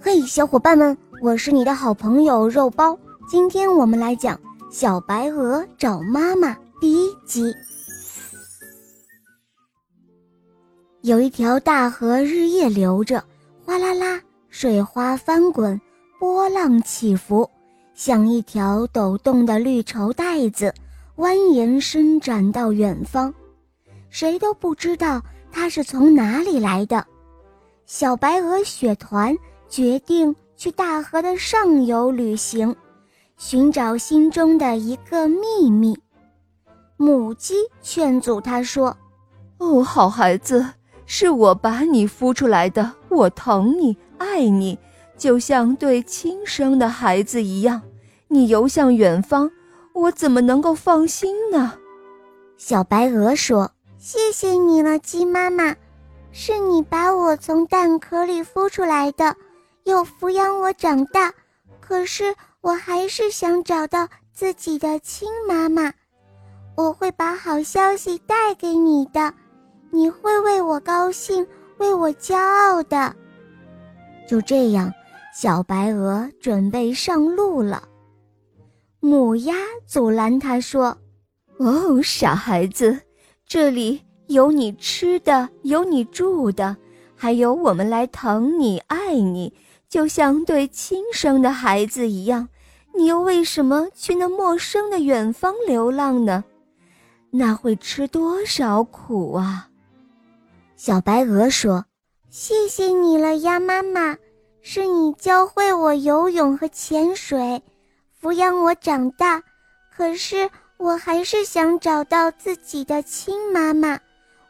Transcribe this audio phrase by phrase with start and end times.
[0.00, 2.96] 嘿，小伙伴们，我是你的好朋友肉包。
[3.28, 4.36] 今天我们来讲
[4.70, 7.52] 《小白鹅找妈妈》第一集。
[11.02, 13.22] 有一条大河，日夜流着，
[13.64, 15.78] 哗啦啦，水花翻滚，
[16.20, 17.48] 波浪起伏，
[17.94, 20.72] 像一条抖动的绿绸带子，
[21.16, 23.34] 蜿蜒伸展到远方。
[24.10, 25.20] 谁都不知道
[25.50, 27.04] 它是从哪里来的。
[27.84, 29.36] 小白鹅雪团
[29.68, 32.74] 决定去大河的上游旅行，
[33.36, 35.98] 寻找心中的一个秘密。
[36.96, 38.96] 母鸡劝阻他说
[39.58, 40.66] ：“哦，好孩子，
[41.06, 44.78] 是我把你孵出来的，我疼你，爱你，
[45.16, 47.82] 就像对亲生的孩子一样。
[48.28, 49.50] 你游向远方，
[49.92, 51.74] 我怎么能够放心呢？”
[52.56, 55.76] 小白鹅说：“谢谢你了，鸡妈妈。”
[56.30, 59.34] 是你把我从蛋壳里孵出来的，
[59.88, 61.32] 又抚养我长大。
[61.80, 65.90] 可是我还是想找到自己的亲妈妈。
[66.76, 69.32] 我会把好消息带给你的，
[69.90, 71.44] 你会为我高兴，
[71.78, 73.16] 为我骄傲的。
[74.28, 74.92] 就这样，
[75.34, 77.82] 小白鹅准备上路了。
[79.00, 79.54] 母鸭
[79.86, 80.96] 阻拦他说
[81.58, 83.00] ：“哦，傻孩子，
[83.46, 86.76] 这里……”有你吃的，有你住的，
[87.16, 89.54] 还有我们来疼你、爱你，
[89.88, 92.48] 就像对亲生的孩子一样。
[92.94, 96.42] 你又为什么去那陌生的远方流浪呢？
[97.30, 99.68] 那会吃多少苦啊！
[100.76, 101.84] 小白鹅说
[102.30, 104.16] ：“谢谢你了，鸭妈妈，
[104.62, 107.62] 是你教会我游泳和潜水，
[108.20, 109.42] 抚养我长大。
[109.94, 113.98] 可是我还是想找到自己的亲妈妈。”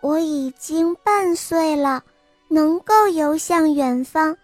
[0.00, 2.02] 我已经半岁了，
[2.48, 4.36] 能够游向远方。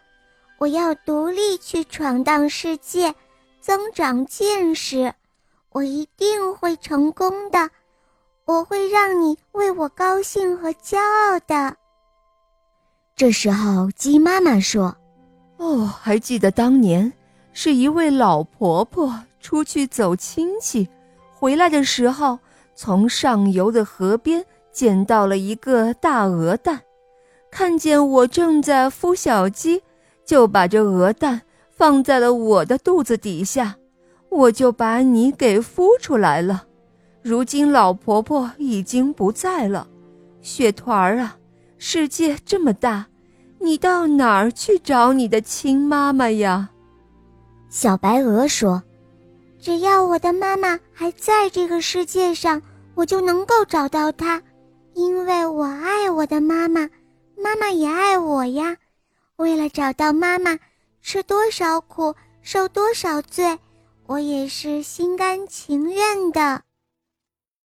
[0.58, 3.14] 我要独立去闯荡世界，
[3.60, 5.14] 增长见识。
[5.70, 7.70] 我一定会成功的，
[8.44, 11.76] 我会让你为我高兴和骄傲的。
[13.16, 14.96] 这时候，鸡妈妈说
[15.58, 17.12] ：“哦，还记得当年，
[17.52, 20.88] 是一位老婆婆出去走亲戚，
[21.34, 22.38] 回来的时候，
[22.74, 26.82] 从上游的河边。”捡到了一个大鹅蛋，
[27.50, 29.82] 看见我正在孵小鸡，
[30.28, 31.40] 就把这鹅蛋
[31.70, 33.76] 放在了我的肚子底下，
[34.28, 36.66] 我就把你给孵出来了。
[37.22, 39.88] 如今老婆婆已经不在了，
[40.42, 41.38] 雪团儿啊，
[41.78, 43.06] 世界这么大，
[43.58, 46.68] 你到哪儿去找你的亲妈妈呀？
[47.70, 48.82] 小白鹅说
[49.58, 52.60] ：“只要我的妈妈还在这个世界上，
[52.94, 54.42] 我就能够找到她。”
[54.92, 56.86] 因为我爱我的妈妈，
[57.42, 58.76] 妈妈也爱我呀。
[59.38, 60.58] 为了找到妈妈，
[61.00, 62.12] 吃多少苦，
[62.42, 63.56] 受多少罪，
[64.06, 66.62] 我也是心甘情愿的。